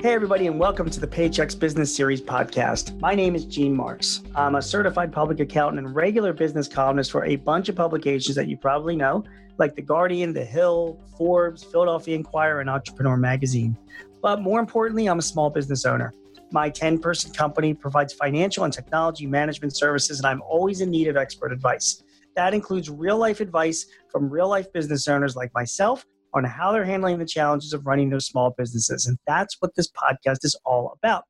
[0.00, 3.00] Hey, everybody, and welcome to the Paychex Business Series podcast.
[3.00, 4.22] My name is Gene Marks.
[4.36, 8.46] I'm a certified public accountant and regular business columnist for a bunch of publications that
[8.46, 9.24] you probably know,
[9.58, 13.76] like The Guardian, The Hill, Forbes, Philadelphia Inquirer, and Entrepreneur Magazine.
[14.22, 16.14] But more importantly, I'm a small business owner.
[16.52, 21.08] My 10 person company provides financial and technology management services, and I'm always in need
[21.08, 22.04] of expert advice.
[22.36, 26.84] That includes real life advice from real life business owners like myself on how they're
[26.84, 29.06] handling the challenges of running their small businesses.
[29.06, 31.24] And that's what this podcast is all about.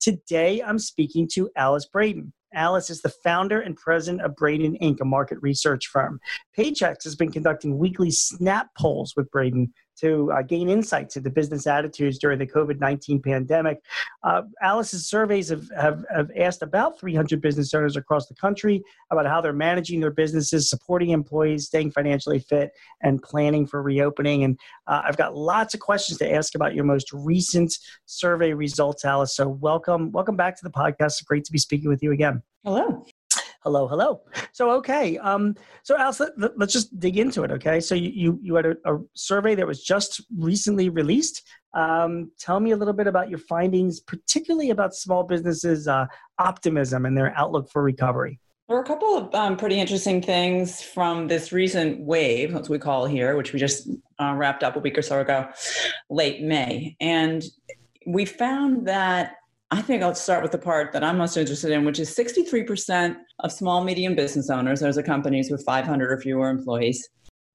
[0.00, 2.32] Today, I'm speaking to Alice Bredin.
[2.54, 6.18] Alice is the founder and president of Bredin Inc., a market research firm.
[6.56, 11.66] Paychex has been conducting weekly snap polls with Bredin to uh, gain insights into business
[11.66, 13.82] attitudes during the COVID 19 pandemic.
[14.22, 19.26] Uh, Alice's surveys have, have, have, asked about 300 business owners across the country about
[19.26, 22.70] how they're managing their businesses, supporting employees, staying financially fit,
[23.02, 24.44] and planning for reopening.
[24.44, 27.74] And uh, I've got lots of questions to ask about your most recent
[28.06, 29.34] survey results, Alice.
[29.34, 31.24] So, welcome, welcome back to the podcast.
[31.24, 32.42] Great to be speaking with you again.
[32.64, 33.04] Hello.
[33.60, 34.20] Hello, hello.
[34.52, 35.18] So, okay.
[35.18, 37.50] Um, so, Alice, let, us just dig into it.
[37.50, 37.80] Okay.
[37.80, 41.42] So, you you, had a, a survey that was just recently released.
[41.74, 46.06] Um, tell me a little bit about your findings, particularly about small businesses' uh,
[46.38, 48.40] optimism and their outlook for recovery.
[48.68, 52.78] There are a couple of um, pretty interesting things from this recent wave, as we
[52.78, 53.88] call here, which we just
[54.20, 55.48] uh, wrapped up a week or so ago,
[56.10, 56.94] late May.
[57.00, 57.42] And
[58.06, 59.37] we found that
[59.70, 63.16] I think I'll start with the part that I'm most interested in, which is 63%
[63.40, 67.06] of small, medium business owners, those are companies with 500 or fewer employees,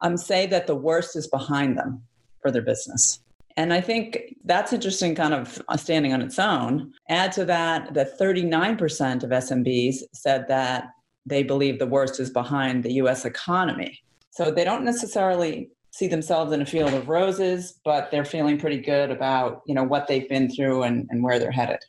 [0.01, 2.03] um, say that the worst is behind them
[2.41, 3.19] for their business.
[3.57, 6.93] And I think that's interesting, kind of standing on its own.
[7.09, 10.89] Add to that that 39% of SMBs said that
[11.25, 13.99] they believe the worst is behind the US economy.
[14.31, 18.79] So they don't necessarily see themselves in a field of roses, but they're feeling pretty
[18.79, 21.79] good about you know what they've been through and, and where they're headed.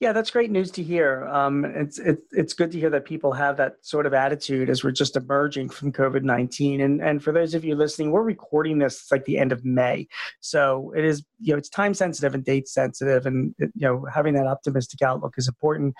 [0.00, 1.26] Yeah, that's great news to hear.
[1.26, 4.84] Um, it's it, it's good to hear that people have that sort of attitude as
[4.84, 6.82] we're just emerging from COVID nineteen.
[6.82, 10.06] And and for those of you listening, we're recording this like the end of May,
[10.38, 14.34] so it is you know it's time sensitive and date sensitive, and you know having
[14.34, 15.96] that optimistic outlook is important.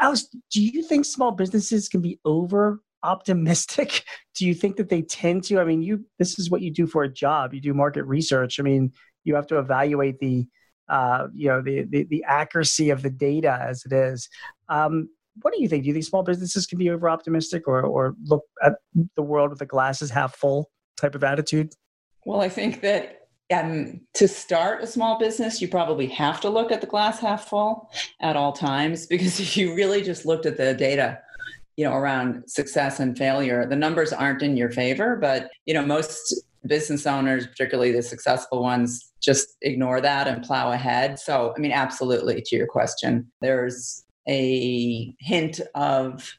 [0.00, 4.04] Alice, do you think small businesses can be over optimistic?
[4.34, 5.60] Do you think that they tend to?
[5.60, 7.54] I mean, you this is what you do for a job.
[7.54, 8.58] You do market research.
[8.58, 10.48] I mean, you have to evaluate the
[10.88, 14.28] uh, you know the, the, the accuracy of the data as it is.
[14.68, 15.08] Um,
[15.42, 15.82] what do you think?
[15.82, 18.74] Do you think small businesses can be over optimistic or or look at
[19.16, 21.72] the world with the glasses half full type of attitude?
[22.24, 26.72] Well, I think that um, to start a small business, you probably have to look
[26.72, 27.90] at the glass half full
[28.20, 31.20] at all times because if you really just looked at the data
[31.76, 35.84] you know around success and failure the numbers aren't in your favor but you know
[35.84, 41.18] most business owners particularly the successful ones just ignore that and plow ahead.
[41.18, 46.34] So, I mean, absolutely to your question, there's a hint of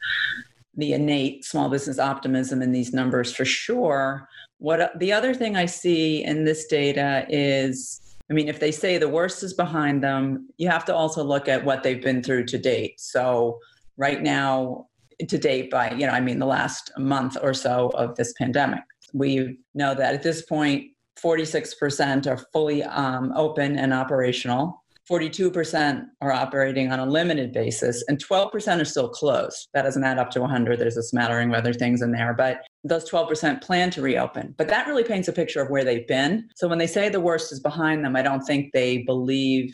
[0.75, 4.27] the innate small business optimism in these numbers for sure.
[4.57, 8.97] What the other thing I see in this data is I mean, if they say
[8.97, 12.45] the worst is behind them, you have to also look at what they've been through
[12.45, 12.99] to date.
[12.99, 13.59] So,
[13.97, 14.87] right now,
[15.27, 18.81] to date, by, you know, I mean, the last month or so of this pandemic,
[19.15, 20.91] we know that at this point,
[21.23, 24.83] 46% are fully um, open and operational.
[25.09, 29.69] 42% are operating on a limited basis, and 12% are still closed.
[29.73, 30.79] That doesn't add up to 100.
[30.79, 34.55] There's a smattering of other things in there, but those 12% plan to reopen.
[34.57, 36.49] But that really paints a picture of where they've been.
[36.55, 39.71] So when they say the worst is behind them, I don't think they believe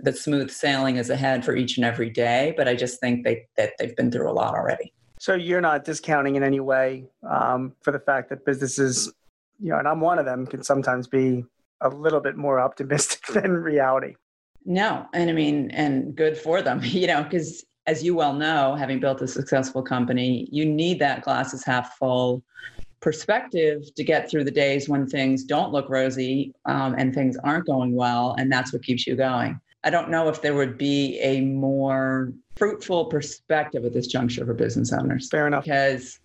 [0.00, 3.46] that smooth sailing is ahead for each and every day, but I just think they,
[3.56, 4.92] that they've been through a lot already.
[5.24, 9.10] So you're not discounting in any way um, for the fact that businesses
[9.58, 11.46] you know, and I'm one of them, can sometimes be
[11.80, 14.16] a little bit more optimistic than reality.
[14.66, 18.74] No, and I mean, and good for them, you know, because as you well know,
[18.74, 22.44] having built a successful company, you need that glasses half full
[23.00, 27.64] perspective to get through the days when things don't look rosy um, and things aren't
[27.64, 29.58] going well, and that's what keeps you going.
[29.84, 34.54] I don't know if there would be a more fruitful perspective at this juncture for
[34.54, 35.28] business owners.
[35.28, 35.64] Fair enough.
[35.64, 36.20] Because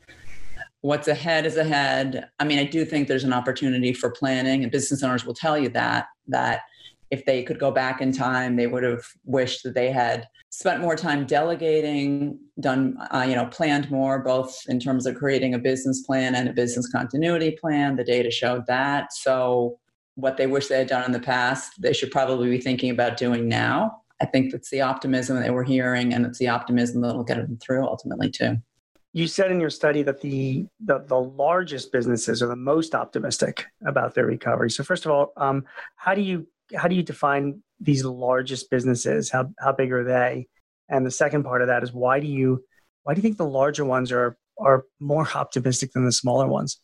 [0.81, 4.71] what's ahead is ahead i mean i do think there's an opportunity for planning and
[4.71, 6.61] business owners will tell you that that
[7.11, 10.81] if they could go back in time they would have wished that they had spent
[10.81, 15.59] more time delegating done uh, you know planned more both in terms of creating a
[15.59, 19.77] business plan and a business continuity plan the data showed that so
[20.15, 23.17] what they wish they had done in the past they should probably be thinking about
[23.17, 27.23] doing now i think it's the optimism that we're hearing and it's the optimism that'll
[27.23, 28.57] get them through ultimately too
[29.13, 33.65] you said in your study that the, the, the largest businesses are the most optimistic
[33.85, 34.69] about their recovery.
[34.69, 39.31] So first of all, um, how do you how do you define these largest businesses?
[39.31, 40.47] How how big are they?
[40.89, 42.63] And the second part of that is why do you
[43.03, 46.79] why do you think the larger ones are are more optimistic than the smaller ones?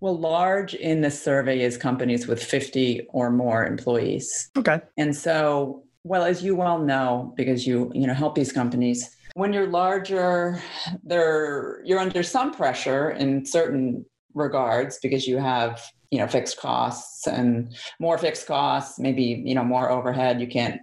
[0.00, 4.50] Well, large in the survey is companies with 50 or more employees.
[4.56, 4.80] Okay.
[4.96, 9.52] And so, well, as you well know, because you, you know, help these companies, when
[9.52, 10.60] you're larger,
[11.04, 14.04] there you're under some pressure in certain
[14.34, 15.80] regards because you have,
[16.10, 20.40] you know, fixed costs and more fixed costs, maybe, you know, more overhead.
[20.40, 20.80] You can't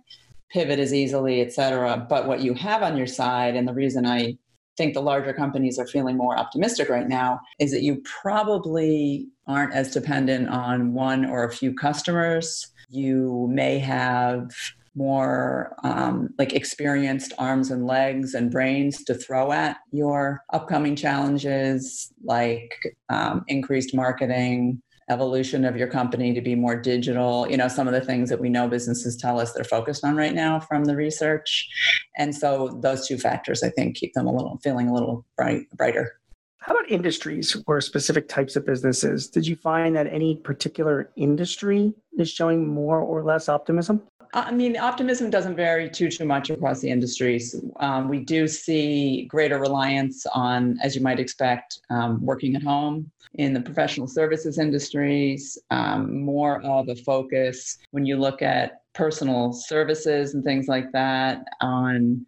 [0.49, 2.05] pivot as easily, et cetera.
[2.09, 4.37] But what you have on your side, and the reason I
[4.77, 9.73] think the larger companies are feeling more optimistic right now is that you probably aren't
[9.73, 12.67] as dependent on one or a few customers.
[12.89, 14.51] You may have
[14.97, 22.11] more um, like experienced arms and legs and brains to throw at your upcoming challenges
[22.23, 22.73] like
[23.09, 27.93] um, increased marketing evolution of your company to be more digital you know some of
[27.93, 30.95] the things that we know businesses tell us they're focused on right now from the
[30.95, 31.69] research.
[32.17, 35.69] And so those two factors i think keep them a little feeling a little bright,
[35.77, 36.19] brighter.
[36.57, 39.29] How about industries or specific types of businesses?
[39.29, 44.01] Did you find that any particular industry is showing more or less optimism
[44.33, 47.55] I mean, optimism doesn't vary too too much across the industries.
[47.79, 53.11] Um, we do see greater reliance on, as you might expect, um, working at home
[53.35, 59.53] in the professional services industries, um, more of a focus when you look at personal
[59.53, 62.25] services and things like that on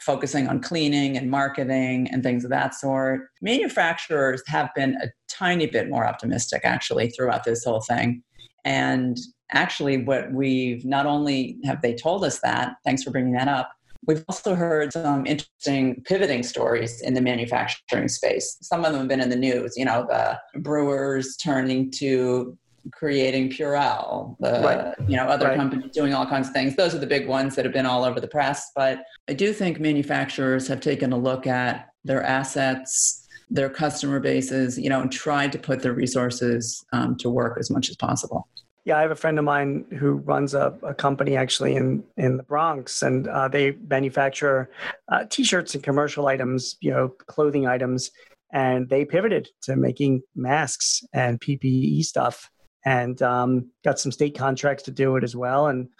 [0.00, 3.28] focusing on cleaning and marketing and things of that sort.
[3.42, 8.22] Manufacturers have been a tiny bit more optimistic actually throughout this whole thing.
[8.64, 9.18] And
[9.52, 13.70] actually, what we've not only have they told us that, thanks for bringing that up,
[14.06, 18.56] We've also heard some interesting pivoting stories in the manufacturing space.
[18.62, 22.56] Some of them have been in the news, you know, the brewers turning to
[22.92, 25.08] creating Purell, the right.
[25.10, 25.56] you know other right.
[25.56, 26.74] companies doing all kinds of things.
[26.76, 28.70] Those are the big ones that have been all over the press.
[28.74, 34.78] But I do think manufacturers have taken a look at their assets, their customer bases,
[34.78, 38.48] you know, and tried to put their resources um, to work as much as possible.
[38.88, 42.38] Yeah, I have a friend of mine who runs a, a company actually in in
[42.38, 44.70] the Bronx, and uh, they manufacture
[45.12, 48.10] uh, T-shirts and commercial items, you know, clothing items,
[48.50, 52.48] and they pivoted to making masks and PPE stuff,
[52.86, 55.90] and um, got some state contracts to do it as well, and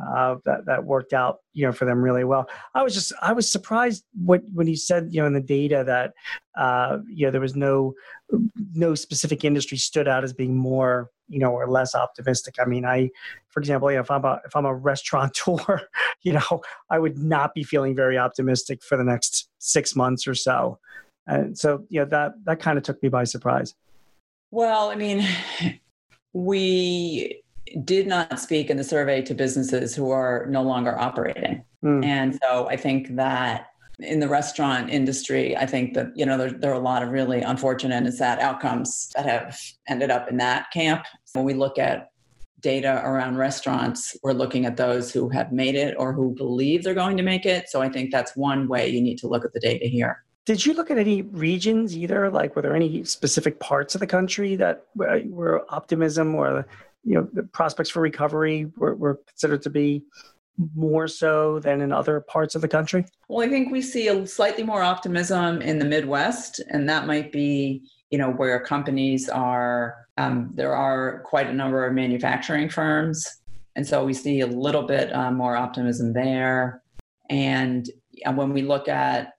[0.00, 2.48] uh, that that worked out, you know, for them really well.
[2.74, 5.84] I was just I was surprised what when you said, you know, in the data
[5.86, 6.12] that
[6.56, 7.94] uh, you know there was no
[8.74, 12.56] no specific industry stood out as being more, you know, or less optimistic.
[12.60, 13.10] I mean, I,
[13.48, 15.82] for example, you know, if I'm a if I'm a restaurateur,
[16.22, 20.34] you know, I would not be feeling very optimistic for the next six months or
[20.34, 20.78] so.
[21.26, 23.74] And so, you know, that that kind of took me by surprise.
[24.50, 25.26] Well, I mean,
[26.32, 27.41] we
[27.84, 31.64] did not speak in the survey to businesses who are no longer operating.
[31.84, 32.04] Mm.
[32.04, 36.50] And so I think that in the restaurant industry, I think that, you know, there,
[36.50, 39.58] there are a lot of really unfortunate and sad outcomes that have
[39.88, 41.04] ended up in that camp.
[41.34, 42.10] When we look at
[42.60, 46.94] data around restaurants, we're looking at those who have made it or who believe they're
[46.94, 47.68] going to make it.
[47.68, 50.24] So I think that's one way you need to look at the data here.
[50.44, 52.28] Did you look at any regions either?
[52.28, 56.66] Like, were there any specific parts of the country that were optimism or
[57.04, 60.02] you know the prospects for recovery were, were considered to be
[60.74, 63.04] more so than in other parts of the country?
[63.28, 67.32] Well, I think we see a slightly more optimism in the Midwest, and that might
[67.32, 69.96] be, you know, where companies are.
[70.18, 73.26] Um, there are quite a number of manufacturing firms,
[73.76, 76.82] and so we see a little bit uh, more optimism there.
[77.30, 77.88] And,
[78.24, 79.32] and when we look at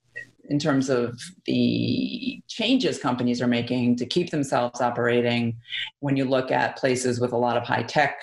[0.49, 5.57] in terms of the changes companies are making to keep themselves operating.
[5.99, 8.19] When you look at places with a lot of high tech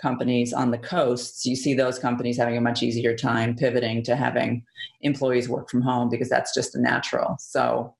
[0.00, 4.16] companies on the coasts, you see those companies having a much easier time pivoting to
[4.16, 4.64] having
[5.00, 7.36] employees work from home because that's just a natural.
[7.40, 7.94] So,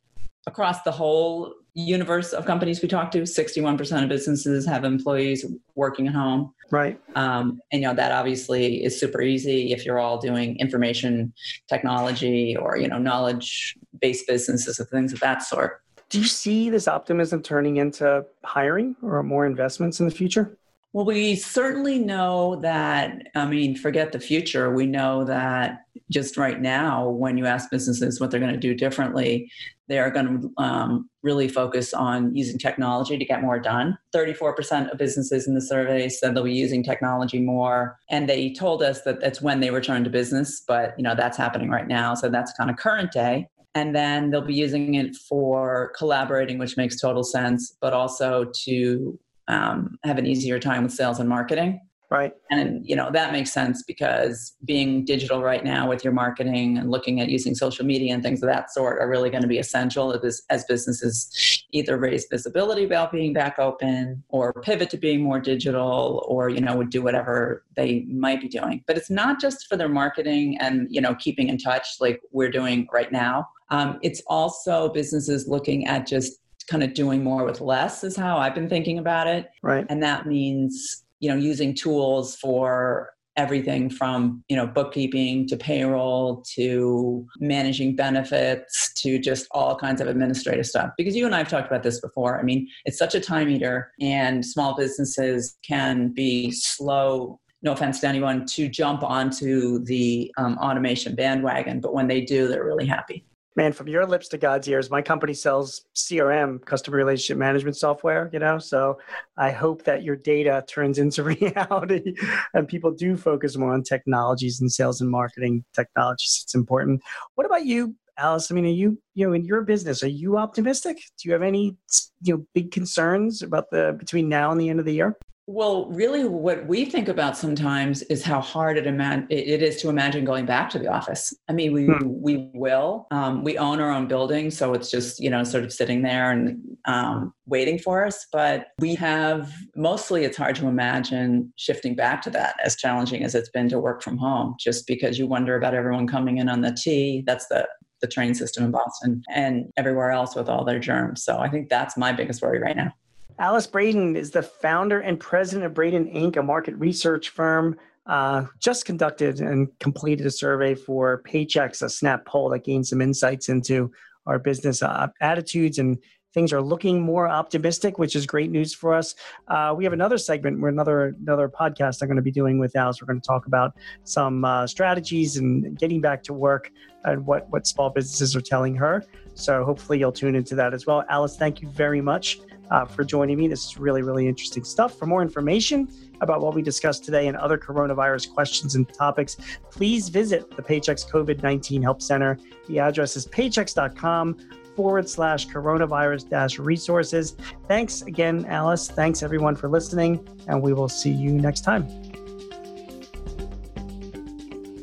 [0.46, 5.44] across the whole universe of companies we talk to, 61% of businesses have employees
[5.74, 6.52] working at home.
[6.70, 7.00] Right.
[7.14, 11.32] Um, and, you know, that obviously is super easy if you're all doing information
[11.68, 15.82] technology or, you know, knowledge based businesses and things of that sort.
[16.10, 20.58] Do you see this optimism turning into hiring or more investments in the future?
[20.94, 24.72] Well, we certainly know that, I mean, forget the future.
[24.72, 25.80] We know that
[26.10, 29.50] just right now, when you ask businesses what they're going to do differently,
[29.88, 33.98] they are going to um, really focus on using technology to get more done.
[34.14, 37.98] 34% of businesses in the survey said they'll be using technology more.
[38.10, 41.36] And they told us that that's when they return to business, but you know, that's
[41.36, 42.14] happening right now.
[42.14, 46.78] So that's kind of current day and then they'll be using it for collaborating which
[46.78, 49.18] makes total sense but also to
[49.48, 51.80] um, have an easier time with sales and marketing.
[52.10, 52.32] Right.
[52.50, 56.90] And you know, that makes sense because being digital right now with your marketing and
[56.90, 59.58] looking at using social media and things of that sort are really going to be
[59.58, 65.22] essential as, as businesses either raise visibility about being back open or pivot to being
[65.22, 68.82] more digital or you know would do whatever they might be doing.
[68.86, 72.50] But it's not just for their marketing and you know keeping in touch like we're
[72.50, 73.48] doing right now.
[73.70, 78.38] Um, it's also businesses looking at just kind of doing more with less is how
[78.38, 79.48] I've been thinking about it.
[79.62, 79.86] Right.
[79.88, 86.42] And that means you know using tools for everything from you know bookkeeping to payroll
[86.54, 91.68] to managing benefits to just all kinds of administrative stuff because you and i've talked
[91.68, 96.50] about this before i mean it's such a time eater and small businesses can be
[96.50, 102.20] slow no offense to anyone to jump onto the um, automation bandwagon but when they
[102.20, 103.24] do they're really happy
[103.58, 108.30] man, from your lips to God's ears, my company sells CRM, customer relationship management software,
[108.32, 108.56] you know?
[108.58, 109.00] So
[109.36, 112.14] I hope that your data turns into reality
[112.54, 116.42] and people do focus more on technologies and sales and marketing technologies.
[116.44, 117.02] It's important.
[117.34, 118.48] What about you, Alice?
[118.48, 120.98] I mean, are you, you know, in your business, are you optimistic?
[121.20, 121.76] Do you have any,
[122.22, 125.18] you know, big concerns about the between now and the end of the year?
[125.50, 129.88] Well, really, what we think about sometimes is how hard it, ima- it is to
[129.88, 131.32] imagine going back to the office.
[131.48, 132.20] I mean, we hmm.
[132.20, 133.06] we will.
[133.10, 136.30] Um, we own our own building, so it's just you know sort of sitting there
[136.32, 138.26] and um, waiting for us.
[138.30, 143.34] But we have mostly it's hard to imagine shifting back to that, as challenging as
[143.34, 144.54] it's been to work from home.
[144.60, 147.24] Just because you wonder about everyone coming in on the T.
[147.26, 147.66] That's the
[148.02, 151.22] the train system in Boston and everywhere else with all their germs.
[151.24, 152.92] So I think that's my biggest worry right now.
[153.38, 157.76] Alice Bredin is the founder and president of Bredin Inc., a market research firm.
[158.06, 163.00] Uh, just conducted and completed a survey for Paychex, a snap poll that gained some
[163.00, 163.92] insights into
[164.26, 165.98] our business uh, attitudes and
[166.34, 169.14] things are looking more optimistic, which is great news for us.
[169.48, 172.76] Uh, we have another segment, where another another podcast I'm going to be doing with
[172.76, 173.00] Alice.
[173.00, 176.70] We're going to talk about some uh, strategies and getting back to work
[177.04, 179.04] and what what small businesses are telling her.
[179.34, 181.04] So hopefully you'll tune into that as well.
[181.08, 182.38] Alice, thank you very much
[182.70, 183.48] uh, for joining me.
[183.48, 184.98] This is really, really interesting stuff.
[184.98, 185.88] For more information
[186.20, 189.36] about what we discussed today and other coronavirus questions and topics,
[189.70, 192.38] please visit the Paychex COVID 19 Help Center.
[192.68, 194.36] The address is paychex.com
[194.76, 197.36] forward slash coronavirus dash resources.
[197.66, 198.88] Thanks again, Alice.
[198.88, 201.88] Thanks everyone for listening, and we will see you next time.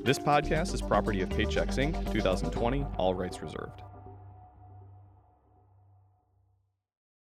[0.04, 3.82] This podcast is property of Paychex Inc., 2020, all rights reserved.